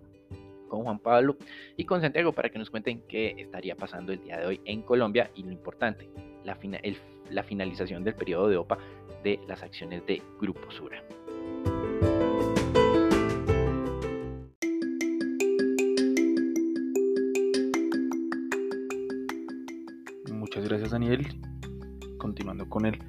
con 0.70 0.84
Juan 0.84 1.00
Pablo 1.00 1.36
y 1.76 1.84
con 1.84 2.00
Santiago 2.00 2.32
para 2.32 2.50
que 2.50 2.60
nos 2.60 2.70
cuenten 2.70 3.02
qué 3.08 3.34
estaría 3.38 3.76
pasando 3.76 4.14
el 4.14 4.22
día 4.22 4.38
de 4.38 4.46
hoy 4.46 4.62
en 4.66 4.84
Colombia 4.84 5.32
y 5.36 5.44
lo 5.44 5.52
importante, 5.52 6.08
la, 6.46 6.58
la 7.32 7.44
finalización 7.44 8.04
del 8.04 8.16
periodo 8.16 8.48
de 8.48 8.58
OPA 8.58 8.78
de 9.24 9.40
las 9.48 9.64
acciones 9.64 10.06
de 10.06 10.22
Grupo 10.40 10.72
Sura. 10.72 11.04
Daniel. 20.92 21.28
Continuando 22.18 22.68
con 22.68 22.86
el 22.86 23.00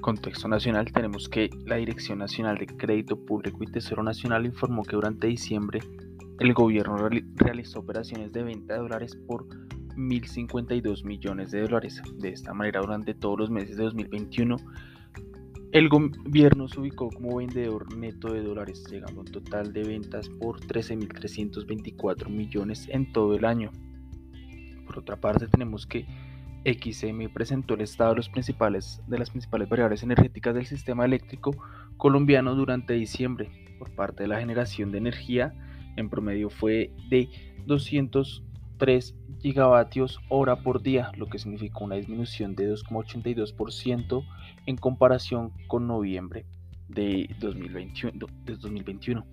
contexto 0.00 0.48
nacional, 0.48 0.90
tenemos 0.92 1.28
que 1.28 1.50
la 1.66 1.76
Dirección 1.76 2.18
Nacional 2.18 2.56
de 2.58 2.66
Crédito 2.66 3.16
Público 3.24 3.62
y 3.62 3.66
Tesoro 3.66 4.02
Nacional 4.02 4.46
informó 4.46 4.82
que 4.82 4.96
durante 4.96 5.26
diciembre 5.26 5.80
el 6.40 6.54
gobierno 6.54 6.96
realizó 7.34 7.80
operaciones 7.80 8.32
de 8.32 8.42
venta 8.42 8.74
de 8.74 8.80
dólares 8.80 9.16
por 9.26 9.46
1.052 9.96 11.04
millones 11.04 11.50
de 11.50 11.62
dólares. 11.62 12.00
De 12.16 12.30
esta 12.30 12.54
manera, 12.54 12.80
durante 12.80 13.14
todos 13.14 13.38
los 13.38 13.50
meses 13.50 13.76
de 13.76 13.84
2021, 13.84 14.56
el 15.72 15.88
gobierno 15.88 16.68
se 16.68 16.80
ubicó 16.80 17.10
como 17.10 17.36
vendedor 17.36 17.94
neto 17.94 18.32
de 18.32 18.42
dólares, 18.42 18.84
llegando 18.90 19.20
a 19.20 19.24
un 19.24 19.30
total 19.30 19.72
de 19.72 19.82
ventas 19.82 20.28
por 20.28 20.60
13.324 20.60 22.28
millones 22.30 22.88
en 22.88 23.12
todo 23.12 23.34
el 23.34 23.44
año. 23.44 23.70
Por 24.86 25.00
otra 25.00 25.16
parte, 25.20 25.46
tenemos 25.48 25.86
que 25.86 26.06
XM 26.68 27.28
presentó 27.32 27.74
el 27.74 27.80
estado 27.80 28.14
de, 28.14 28.16
las 28.18 28.28
principales 29.30 29.68
variables 29.68 30.02
energéticas 30.02 30.54
del 30.54 30.66
sistema 30.66 31.04
eléctrico 31.04 31.56
colombiano 31.96 32.54
durante 32.54 32.94
diciembre. 32.94 33.50
Por 33.78 33.90
parte 33.90 34.24
de 34.24 34.28
la 34.28 34.40
generación 34.40 34.92
de 34.92 34.98
energía, 34.98 35.54
en 35.96 36.10
promedio 36.10 36.50
fue 36.50 36.92
de 37.08 37.28
203 37.66 39.14
gigavatios 39.40 40.20
hora 40.28 40.62
por 40.62 40.82
día, 40.82 41.12
lo 41.16 41.28
que 41.28 41.38
significó 41.38 41.84
una 41.84 41.96
disminución 41.96 42.54
de 42.54 42.72
2,82% 42.72 44.24
en 44.66 44.76
comparación 44.76 45.52
con 45.68 45.86
noviembre 45.86 46.44
de 46.88 47.34
2021. 47.38 48.26
De 48.44 48.56
2021. 48.56 49.26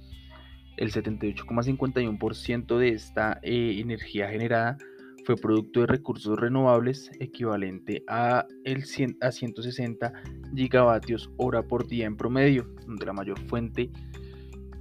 El 0.77 0.91
78,51% 0.91 2.77
de 2.77 2.89
esta 2.89 3.39
eh, 3.41 3.79
energía 3.79 4.29
generada 4.29 4.77
fue 5.25 5.35
producto 5.35 5.81
de 5.81 5.87
recursos 5.87 6.39
renovables 6.39 7.11
equivalente 7.19 8.03
a, 8.07 8.45
el 8.63 8.85
a 9.21 9.31
160 9.31 10.13
gigavatios 10.55 11.31
hora 11.37 11.63
por 11.63 11.87
día 11.87 12.05
en 12.05 12.15
promedio, 12.15 12.67
donde 12.85 13.07
la 13.07 13.13
mayor 13.13 13.39
fuente 13.47 13.89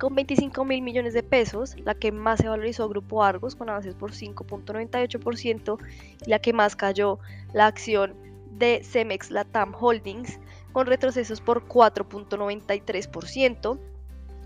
con 0.00 0.12
25 0.16 0.64
mil 0.64 0.82
millones 0.82 1.14
de 1.14 1.22
pesos, 1.22 1.76
la 1.84 1.94
que 1.94 2.10
más 2.10 2.40
se 2.40 2.48
valorizó 2.48 2.88
Grupo 2.88 3.22
Argos 3.22 3.54
con 3.54 3.70
avances 3.70 3.94
por 3.94 4.10
5.98% 4.10 5.78
y 6.26 6.28
la 6.28 6.40
que 6.40 6.52
más 6.52 6.74
cayó 6.74 7.20
la 7.52 7.66
acción 7.68 8.16
de 8.58 8.82
Cemex 8.82 9.30
Latam 9.30 9.72
Holdings 9.78 10.40
con 10.76 10.86
retrocesos 10.86 11.40
por 11.40 11.66
4.93%. 11.66 13.78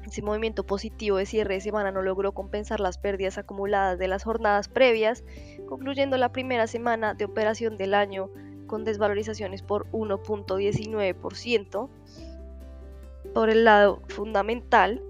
Ese 0.07 0.23
movimiento 0.23 0.65
positivo 0.65 1.17
de 1.17 1.27
cierre 1.27 1.55
de 1.55 1.61
semana 1.61 1.91
no 1.91 2.03
logró 2.03 2.31
compensar 2.31 2.79
las 2.79 2.99
pérdidas 2.99 3.37
acumuladas 3.37 3.99
de 3.99 4.07
las 4.07 4.23
jornadas 4.23 4.69
previas, 4.69 5.25
concluyendo 5.69 6.17
la 6.19 6.31
primera 6.31 6.69
semana 6.69 7.15
de 7.15 7.25
operación 7.25 7.77
del 7.77 7.95
año 7.95 8.31
con 8.69 8.85
desvalorizaciones 8.85 9.63
por 9.63 9.91
1.19%. 9.91 11.89
Por 13.35 13.51
el 13.51 13.65
lado 13.65 14.01
fundamental, 14.07 15.03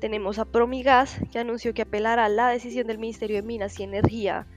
tenemos 0.00 0.40
a 0.40 0.46
Promigas, 0.46 1.20
que 1.30 1.38
anunció 1.38 1.74
que 1.74 1.82
apelará 1.82 2.28
la 2.28 2.48
decisión 2.48 2.88
del 2.88 2.98
Ministerio 2.98 3.36
de 3.36 3.42
Minas 3.42 3.78
y 3.78 3.84
Energía 3.84 4.48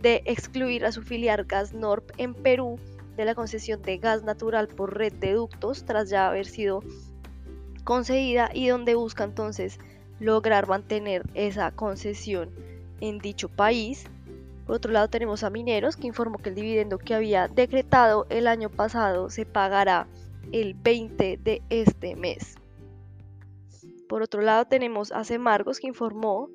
de 0.00 0.22
excluir 0.24 0.84
a 0.84 0.90
su 0.90 1.02
filial 1.02 1.44
Gasnorp 1.44 2.10
en 2.18 2.34
Perú 2.34 2.80
de 3.16 3.24
la 3.24 3.34
concesión 3.34 3.82
de 3.82 3.98
gas 3.98 4.22
natural 4.22 4.68
por 4.68 4.96
red 4.96 5.12
de 5.12 5.32
ductos 5.32 5.84
tras 5.84 6.08
ya 6.08 6.28
haber 6.28 6.46
sido 6.46 6.82
concedida 7.84 8.50
y 8.52 8.68
donde 8.68 8.94
busca 8.94 9.24
entonces 9.24 9.78
lograr 10.20 10.68
mantener 10.68 11.22
esa 11.34 11.72
concesión 11.72 12.50
en 13.00 13.18
dicho 13.18 13.48
país. 13.48 14.06
Por 14.66 14.76
otro 14.76 14.92
lado 14.92 15.08
tenemos 15.08 15.42
a 15.42 15.50
Mineros 15.50 15.96
que 15.96 16.06
informó 16.06 16.38
que 16.38 16.50
el 16.50 16.54
dividendo 16.54 16.98
que 16.98 17.14
había 17.14 17.48
decretado 17.48 18.26
el 18.30 18.46
año 18.46 18.70
pasado 18.70 19.28
se 19.28 19.44
pagará 19.44 20.06
el 20.52 20.74
20 20.74 21.38
de 21.42 21.62
este 21.68 22.14
mes. 22.14 22.56
Por 24.08 24.22
otro 24.22 24.42
lado 24.42 24.66
tenemos 24.66 25.10
a 25.10 25.24
Semargos 25.24 25.80
que 25.80 25.88
informó 25.88 26.48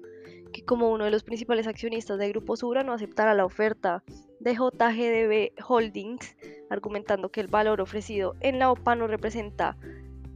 que 0.52 0.64
como 0.64 0.90
uno 0.90 1.06
de 1.06 1.12
los 1.12 1.24
principales 1.24 1.68
accionistas 1.68 2.18
del 2.18 2.32
Grupo 2.32 2.56
Sura 2.56 2.84
no 2.84 2.94
aceptará 2.94 3.34
la 3.34 3.46
oferta 3.46 4.04
de 4.40 4.54
JGDB 4.56 5.52
Holdings, 5.68 6.36
argumentando 6.70 7.30
que 7.30 7.42
el 7.42 7.48
valor 7.48 7.82
ofrecido 7.82 8.36
en 8.40 8.60
la 8.60 8.72
OPA 8.72 8.96
no 8.96 9.08
representa 9.08 9.78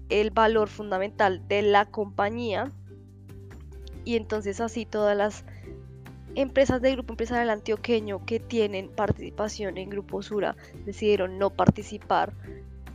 el 0.09 0.31
valor 0.31 0.67
fundamental 0.67 1.47
de 1.47 1.61
la 1.61 1.85
compañía. 1.85 2.71
Y 4.03 4.15
entonces 4.15 4.59
así 4.59 4.85
todas 4.85 5.15
las 5.15 5.45
empresas 6.35 6.81
del 6.81 6.93
grupo 6.93 7.13
empresarial 7.13 7.49
antioqueño 7.49 8.25
que 8.25 8.39
tienen 8.39 8.89
participación 8.89 9.77
en 9.77 9.89
Grupo 9.89 10.21
Sura 10.21 10.55
decidieron 10.85 11.37
no 11.37 11.49
participar 11.49 12.33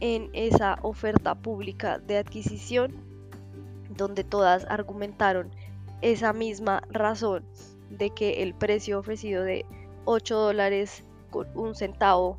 en 0.01 0.31
esa 0.33 0.79
oferta 0.83 1.35
pública 1.35 1.99
de 1.99 2.19
adquisición 2.19 2.95
donde 3.97 4.25
todas 4.25 4.67
argumentaron 4.69 5.51
esa 6.03 6.33
misma 6.33 6.83
razón 6.91 7.45
de 7.91 8.11
que 8.11 8.43
el 8.43 8.55
precio 8.55 8.99
ofrecido 8.99 9.43
de 9.43 9.65
8 10.05 10.37
dólares 10.37 11.05
con 11.31 11.47
un 11.55 11.75
centavo 11.75 12.39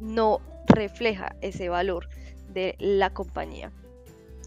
no 0.00 0.40
refleja 0.66 1.36
ese 1.40 1.68
valor 1.68 2.08
de 2.48 2.76
la 2.78 3.10
compañía. 3.10 3.72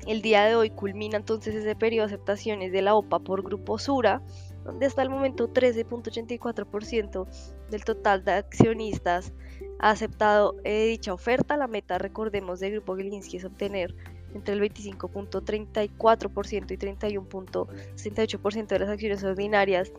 El 0.05 0.21
día 0.21 0.45
de 0.45 0.55
hoy 0.55 0.69
culmina 0.69 1.17
entonces 1.17 1.55
ese 1.55 1.75
periodo 1.75 2.07
de 2.07 2.13
aceptaciones 2.13 2.71
de 2.71 2.81
la 2.81 2.95
OPA 2.95 3.19
por 3.19 3.43
Grupo 3.43 3.77
Sura, 3.77 4.21
donde 4.63 4.85
hasta 4.85 5.01
el 5.01 5.09
momento 5.09 5.51
13.84% 5.51 7.27
del 7.69 7.83
total 7.83 8.23
de 8.23 8.31
accionistas 8.31 9.33
ha 9.79 9.89
aceptado 9.89 10.55
eh, 10.63 10.87
dicha 10.87 11.13
oferta. 11.13 11.57
La 11.57 11.67
meta, 11.67 11.97
recordemos, 11.97 12.59
del 12.59 12.73
Grupo 12.73 12.95
Gilinski 12.95 13.37
es 13.37 13.45
obtener 13.45 13.95
entre 14.33 14.53
el 14.53 14.61
25.34% 14.61 16.71
y 16.71 16.77
31.68% 16.77 18.67
de 18.67 18.79
las 18.79 18.89
acciones 18.89 19.23
ordinarias 19.23 19.91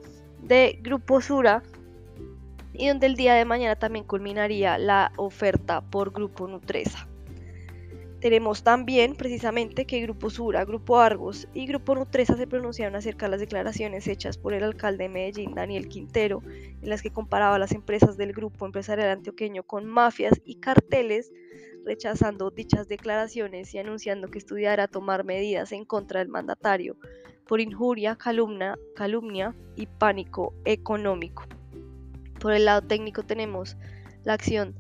de 0.43 0.79
Grupo 0.83 1.21
Sura 1.21 1.63
y 2.73 2.89
donde 2.89 3.07
el 3.07 3.17
día 3.17 3.35
de 3.35 3.45
mañana 3.45 3.77
también 3.77 4.05
culminaría 4.05 4.79
la 4.79 5.13
oferta 5.17 5.81
por 5.81 6.13
Grupo 6.13 6.47
Nutresa. 6.47 7.09
Tenemos 8.21 8.65
también 8.65 9.15
precisamente 9.15 9.85
que 9.85 10.01
Grupo 10.01 10.29
Sura, 10.29 10.65
Grupo 10.65 10.99
Argos 10.99 11.47
y 11.55 11.67
Grupo 11.67 11.95
Nutresa 11.95 12.37
se 12.37 12.49
pronunciaron 12.49 12.97
acerca 12.97 13.27
de 13.27 13.31
las 13.31 13.41
declaraciones 13.41 14.09
hechas 14.09 14.37
por 14.37 14.55
el 14.55 14.65
alcalde 14.65 15.05
de 15.05 15.09
Medellín, 15.09 15.55
Daniel 15.55 15.89
Quintero, 15.89 16.43
en 16.49 16.89
las 16.89 17.01
que 17.01 17.13
comparaba 17.13 17.61
las 17.61 17.71
empresas 17.71 18.17
del 18.17 18.33
grupo 18.33 18.67
empresarial 18.67 19.11
antioqueño 19.11 19.63
con 19.63 19.87
mafias 19.87 20.41
y 20.45 20.57
carteles, 20.57 21.31
rechazando 21.89 22.51
dichas 22.51 22.87
declaraciones 22.87 23.75
y 23.75 23.79
anunciando 23.79 24.29
que 24.29 24.37
estudiará 24.37 24.89
tomar 24.89 25.25
medidas 25.25 25.73
en 25.73 25.87
contra 25.87 26.21
del 26.21 26.29
mandatario 26.29 26.97
por 27.47 27.63
injuria, 27.63 28.15
calumnia, 28.15 28.79
calumnia 28.95 29.55
y 29.75 29.87
pánico 29.87 30.53
económico. 30.67 31.45
Por 32.41 32.53
el 32.53 32.67
lado 32.67 32.83
técnico 32.83 33.23
tenemos 33.23 33.79
la 34.25 34.35
acción 34.35 34.77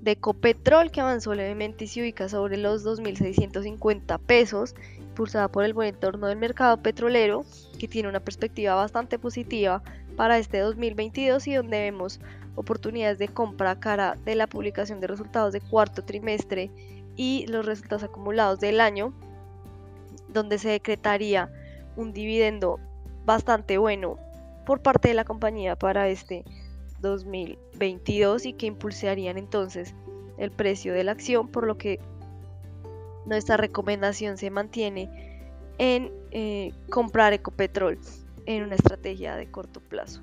de 0.00 0.12
Ecopetrol 0.12 0.92
que 0.92 1.00
avanzó 1.00 1.34
levemente 1.34 1.84
y 1.84 1.88
se 1.88 2.00
ubica 2.00 2.28
sobre 2.28 2.56
los 2.56 2.84
2.650 2.84 4.20
pesos, 4.20 4.76
impulsada 5.00 5.48
por 5.48 5.64
el 5.64 5.74
buen 5.74 5.88
entorno 5.88 6.28
del 6.28 6.38
mercado 6.38 6.80
petrolero, 6.80 7.44
que 7.78 7.88
tiene 7.88 8.08
una 8.08 8.20
perspectiva 8.20 8.76
bastante 8.76 9.18
positiva 9.18 9.82
para 10.16 10.38
este 10.38 10.58
2022 10.58 11.46
y 11.48 11.54
donde 11.54 11.80
vemos 11.80 12.20
oportunidades 12.54 13.18
de 13.18 13.28
compra 13.28 13.78
cara 13.78 14.16
de 14.24 14.34
la 14.34 14.46
publicación 14.46 15.00
de 15.00 15.06
resultados 15.06 15.52
de 15.52 15.60
cuarto 15.60 16.04
trimestre 16.04 16.70
y 17.16 17.46
los 17.48 17.66
resultados 17.66 18.02
acumulados 18.02 18.60
del 18.60 18.80
año, 18.80 19.12
donde 20.28 20.58
se 20.58 20.70
decretaría 20.70 21.50
un 21.96 22.12
dividendo 22.12 22.78
bastante 23.24 23.78
bueno 23.78 24.18
por 24.66 24.80
parte 24.80 25.08
de 25.08 25.14
la 25.14 25.24
compañía 25.24 25.76
para 25.76 26.08
este 26.08 26.44
2022 27.00 28.46
y 28.46 28.52
que 28.54 28.66
impulsarían 28.66 29.36
entonces 29.36 29.94
el 30.38 30.50
precio 30.50 30.94
de 30.94 31.04
la 31.04 31.12
acción, 31.12 31.48
por 31.48 31.66
lo 31.66 31.76
que 31.76 32.00
nuestra 33.26 33.56
recomendación 33.56 34.38
se 34.38 34.50
mantiene 34.50 35.40
en 35.78 36.12
eh, 36.30 36.72
comprar 36.90 37.32
Ecopetrol 37.32 37.98
en 38.46 38.64
una 38.64 38.74
estrategia 38.74 39.36
de 39.36 39.50
corto 39.50 39.80
plazo. 39.80 40.22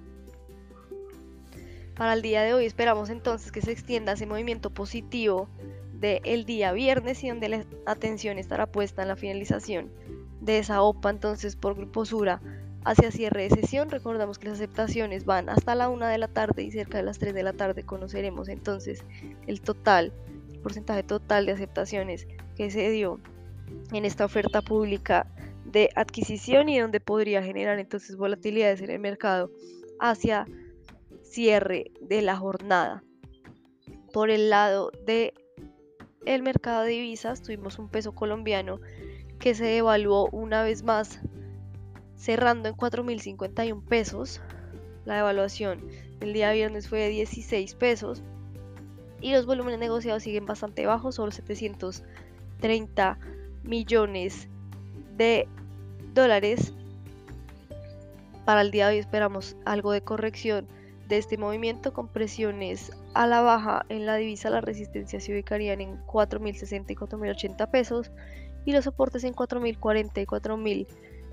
Para 1.99 2.13
el 2.13 2.21
día 2.21 2.43
de 2.43 2.53
hoy 2.53 2.65
esperamos 2.65 3.09
entonces 3.09 3.51
que 3.51 3.59
se 3.61 3.73
extienda 3.73 4.13
ese 4.13 4.25
movimiento 4.25 4.69
positivo 4.69 5.49
del 5.91 6.45
día 6.45 6.71
viernes 6.71 7.21
y 7.25 7.27
donde 7.27 7.49
la 7.49 7.65
atención 7.85 8.37
estará 8.37 8.67
puesta 8.67 9.01
en 9.01 9.09
la 9.09 9.17
finalización 9.17 9.91
de 10.39 10.59
esa 10.59 10.81
OPA 10.81 11.09
entonces 11.09 11.57
por 11.57 11.75
Grupo 11.75 12.05
Sura 12.05 12.41
hacia 12.85 13.11
cierre 13.11 13.49
de 13.49 13.49
sesión. 13.49 13.89
Recordamos 13.89 14.39
que 14.39 14.47
las 14.47 14.59
aceptaciones 14.59 15.25
van 15.25 15.49
hasta 15.49 15.75
la 15.75 15.89
1 15.89 16.05
de 16.05 16.17
la 16.19 16.29
tarde 16.29 16.63
y 16.63 16.71
cerca 16.71 16.99
de 16.99 17.03
las 17.03 17.19
3 17.19 17.33
de 17.33 17.43
la 17.43 17.51
tarde 17.51 17.83
conoceremos 17.83 18.47
entonces 18.47 19.03
el 19.45 19.59
total, 19.59 20.13
el 20.53 20.59
porcentaje 20.59 21.03
total 21.03 21.47
de 21.47 21.51
aceptaciones 21.51 22.29
que 22.55 22.71
se 22.71 22.89
dio 22.91 23.19
en 23.91 24.05
esta 24.05 24.23
oferta 24.23 24.61
pública 24.61 25.27
de 25.65 25.89
adquisición 25.97 26.69
y 26.69 26.79
donde 26.79 27.01
podría 27.01 27.43
generar 27.43 27.77
entonces 27.77 28.15
volatilidades 28.15 28.79
en 28.79 28.89
el 28.89 28.99
mercado 28.99 29.51
hacia 29.99 30.47
cierre 31.29 31.91
de 32.01 32.21
la 32.21 32.35
jornada. 32.35 33.03
Por 34.11 34.31
el 34.31 34.49
lado 34.49 34.91
de 35.05 35.33
el 36.25 36.43
mercado 36.43 36.83
de 36.83 36.91
divisas 36.91 37.41
tuvimos 37.41 37.79
un 37.79 37.89
peso 37.89 38.13
colombiano 38.13 38.79
que 39.39 39.55
se 39.55 39.65
devaluó 39.65 40.27
una 40.31 40.63
vez 40.63 40.83
más 40.83 41.21
cerrando 42.15 42.67
en 42.69 42.75
4.051 42.75 43.85
pesos. 43.85 44.41
La 45.05 45.19
evaluación 45.19 45.87
el 46.19 46.33
día 46.33 46.51
viernes 46.51 46.89
fue 46.89 46.99
de 46.99 47.09
16 47.09 47.75
pesos 47.75 48.21
y 49.21 49.31
los 49.31 49.45
volúmenes 49.45 49.79
negociados 49.79 50.23
siguen 50.23 50.45
bastante 50.45 50.85
bajos, 50.85 51.15
solo 51.15 51.31
730 51.31 53.19
millones 53.63 54.47
de 55.15 55.47
dólares. 56.13 56.73
Para 58.45 58.61
el 58.61 58.71
día 58.71 58.87
de 58.87 58.95
hoy 58.95 58.99
esperamos 58.99 59.55
algo 59.65 59.91
de 59.91 60.01
corrección 60.01 60.67
de 61.09 61.17
este 61.17 61.37
movimiento 61.37 61.91
con 61.91 62.07
presiones 62.07 62.91
a 63.13 63.27
la 63.27 63.41
baja 63.41 63.85
en 63.89 64.05
la 64.05 64.15
divisa. 64.15 64.49
Las 64.49 64.63
resistencias 64.63 65.23
se 65.23 65.33
ubicarían 65.33 65.81
en 65.81 65.97
4.060 66.05 66.91
y 66.91 66.95
4.080 66.95 67.69
pesos 67.69 68.11
y 68.63 68.71
los 68.71 68.85
soportes 68.85 69.23
en 69.25 69.33
4.040 69.33 70.21
y 70.21 70.25
4.000 70.25 70.87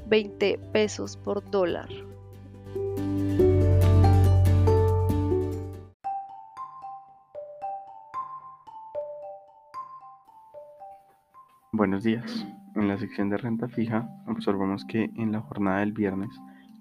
20 0.09 0.59
pesos 0.73 1.17
por 1.17 1.49
dólar. 1.51 1.89
Buenos 11.73 12.05
días. 12.05 12.47
En 12.77 12.89
la 12.89 12.99
sección 12.99 13.31
de 13.31 13.37
renta 13.37 13.69
fija 13.69 14.09
observamos 14.29 14.85
que 14.85 15.11
en 15.17 15.33
la 15.33 15.41
jornada 15.41 15.81
del 15.81 15.93
viernes 15.93 16.31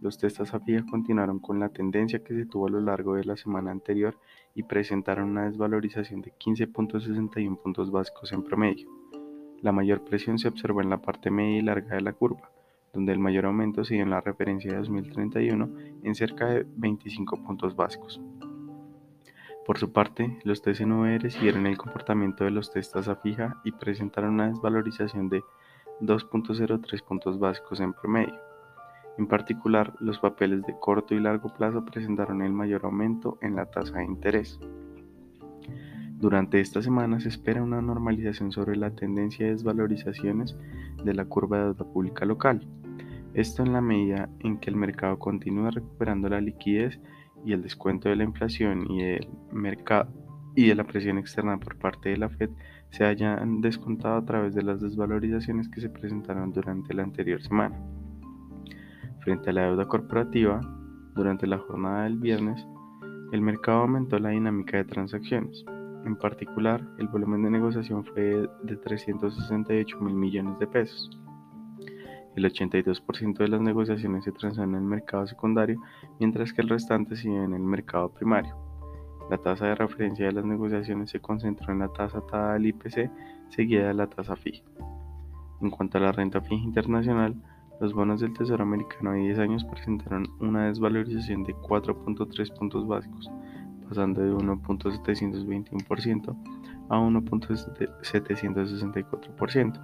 los 0.01 0.17
testas 0.17 0.53
a 0.53 0.59
fija 0.59 0.85
continuaron 0.89 1.39
con 1.39 1.59
la 1.59 1.69
tendencia 1.69 2.23
que 2.23 2.33
se 2.33 2.45
tuvo 2.45 2.67
a 2.67 2.71
lo 2.71 2.81
largo 2.81 3.15
de 3.15 3.23
la 3.23 3.37
semana 3.37 3.71
anterior 3.71 4.17
y 4.53 4.63
presentaron 4.63 5.29
una 5.29 5.45
desvalorización 5.45 6.21
de 6.21 6.33
15.61 6.33 7.61
puntos 7.61 7.91
básicos 7.91 8.31
en 8.31 8.43
promedio. 8.43 8.89
La 9.61 9.71
mayor 9.71 10.03
presión 10.03 10.37
se 10.37 10.47
observó 10.47 10.81
en 10.81 10.89
la 10.89 11.01
parte 11.01 11.31
media 11.31 11.57
y 11.57 11.61
larga 11.61 11.95
de 11.95 12.01
la 12.01 12.13
curva, 12.13 12.51
donde 12.93 13.13
el 13.13 13.19
mayor 13.19 13.45
aumento 13.45 13.83
sigue 13.83 14.01
en 14.01 14.09
la 14.09 14.21
referencia 14.21 14.71
de 14.71 14.77
2031 14.77 15.69
en 16.03 16.15
cerca 16.15 16.47
de 16.47 16.65
25 16.75 17.43
puntos 17.43 17.75
básicos. 17.75 18.21
Por 19.65 19.79
su 19.79 19.91
parte, 19.91 20.37
los 20.43 20.63
TC9R 20.63 21.31
siguieron 21.31 21.65
el 21.65 21.77
comportamiento 21.77 22.43
de 22.43 22.51
los 22.51 22.71
testas 22.71 23.07
a 23.07 23.15
fija 23.15 23.59
y 23.63 23.71
presentaron 23.71 24.35
una 24.35 24.49
desvalorización 24.49 25.27
de 25.29 25.43
2.03 26.01 27.03
puntos 27.03 27.39
básicos 27.39 27.79
en 27.79 27.93
promedio. 27.93 28.39
En 29.17 29.27
particular, 29.27 29.93
los 29.99 30.19
papeles 30.19 30.63
de 30.63 30.77
corto 30.79 31.15
y 31.15 31.19
largo 31.19 31.53
plazo 31.53 31.85
presentaron 31.85 32.41
el 32.41 32.51
mayor 32.51 32.85
aumento 32.85 33.37
en 33.41 33.55
la 33.55 33.65
tasa 33.65 33.99
de 33.99 34.05
interés. 34.05 34.59
Durante 36.19 36.59
esta 36.59 36.81
semana 36.81 37.19
se 37.19 37.29
espera 37.29 37.61
una 37.61 37.81
normalización 37.81 38.51
sobre 38.51 38.75
la 38.75 38.91
tendencia 38.91 39.45
de 39.45 39.51
desvalorizaciones 39.51 40.57
de 41.03 41.13
la 41.13 41.25
curva 41.25 41.57
de 41.57 41.63
deuda 41.65 41.85
pública 41.85 42.25
local, 42.25 42.67
esto 43.33 43.63
en 43.63 43.73
la 43.73 43.81
medida 43.81 44.29
en 44.39 44.57
que 44.57 44.69
el 44.69 44.77
mercado 44.77 45.19
continúa 45.19 45.69
recuperando 45.69 46.29
la 46.29 46.39
liquidez 46.39 46.99
y 47.43 47.51
el 47.51 47.61
descuento 47.61 48.07
de 48.07 48.15
la 48.15 48.23
inflación 48.23 48.89
y 48.89 49.03
del 49.03 49.27
mercado 49.51 50.09
y 50.55 50.67
de 50.67 50.75
la 50.75 50.85
presión 50.85 51.17
externa 51.17 51.59
por 51.59 51.77
parte 51.77 52.09
de 52.09 52.17
la 52.17 52.29
Fed 52.29 52.49
se 52.91 53.03
hayan 53.03 53.59
descontado 53.59 54.15
a 54.15 54.25
través 54.25 54.55
de 54.55 54.63
las 54.63 54.79
desvalorizaciones 54.79 55.67
que 55.67 55.81
se 55.81 55.89
presentaron 55.89 56.53
durante 56.53 56.93
la 56.93 57.03
anterior 57.03 57.41
semana. 57.41 57.77
Frente 59.25 59.49
a 59.49 59.53
la 59.53 59.63
deuda 59.63 59.85
corporativa, 59.85 60.61
durante 61.13 61.45
la 61.45 61.57
jornada 61.57 62.03
del 62.03 62.17
viernes, 62.17 62.65
el 63.33 63.41
mercado 63.41 63.79
aumentó 63.81 64.17
la 64.19 64.29
dinámica 64.29 64.77
de 64.77 64.85
transacciones. 64.85 65.65
En 66.05 66.15
particular, 66.15 66.81
el 66.99 67.09
volumen 67.09 67.43
de 67.43 67.49
negociación 67.49 68.05
fue 68.05 68.47
de 68.63 68.77
368 68.77 69.99
mil 69.99 70.15
millones 70.15 70.57
de 70.59 70.67
pesos 70.67 71.09
el 72.35 72.43
82% 72.43 73.37
de 73.37 73.47
las 73.47 73.61
negociaciones 73.61 74.25
se 74.25 74.31
transan 74.33 74.69
en 74.71 74.75
el 74.75 74.81
mercado 74.81 75.25
secundario, 75.25 75.81
mientras 76.19 76.51
que 76.51 76.61
el 76.61 76.69
restante 76.69 77.15
sigue 77.15 77.41
en 77.41 77.53
el 77.53 77.61
mercado 77.61 78.09
primario. 78.09 78.57
La 79.29 79.37
tasa 79.37 79.67
de 79.67 79.75
referencia 79.75 80.25
de 80.25 80.33
las 80.33 80.45
negociaciones 80.45 81.09
se 81.09 81.21
concentró 81.21 81.71
en 81.71 81.79
la 81.79 81.87
tasa 81.87 82.17
atada 82.17 82.55
al 82.55 82.65
IPC, 82.65 83.09
seguida 83.49 83.87
de 83.87 83.93
la 83.93 84.07
tasa 84.07 84.35
fija. 84.35 84.63
En 85.61 85.69
cuanto 85.69 85.97
a 85.97 86.01
la 86.01 86.11
renta 86.11 86.41
fija 86.41 86.63
internacional, 86.63 87.35
los 87.79 87.93
bonos 87.93 88.19
del 88.21 88.33
Tesoro 88.33 88.63
americano 88.63 89.11
de 89.11 89.19
10 89.19 89.37
años 89.39 89.63
presentaron 89.65 90.25
una 90.39 90.65
desvalorización 90.67 91.43
de 91.43 91.53
4.3 91.55 92.57
puntos 92.57 92.87
básicos, 92.87 93.29
pasando 93.87 94.21
de 94.21 94.33
1.721% 94.33 96.35
a 96.89 96.97
1.764%. 96.97 99.79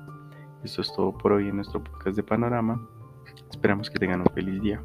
Esto 0.64 0.82
es 0.82 0.94
todo 0.94 1.18
por 1.18 1.32
hoy 1.32 1.50
en 1.50 1.56
nuestro 1.56 1.84
podcast 1.84 2.16
de 2.16 2.22
Panorama. 2.24 2.80
Esperamos 3.50 3.90
que 3.90 3.98
tengan 4.00 4.22
un 4.22 4.28
feliz 4.28 4.62
día. 4.62 4.80